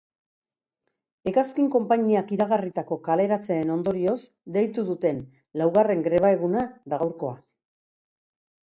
Hegazkin 1.31 1.67
konpainiak 1.75 2.33
iragarritako 2.37 2.97
kaleratzeen 3.09 3.75
ondorioz 3.77 4.17
deitu 4.57 4.87
duten 4.91 5.23
laugarren 5.63 6.05
greba 6.11 6.35
eguna 6.41 6.67
da 6.91 7.03
gaurkoa. 7.07 7.41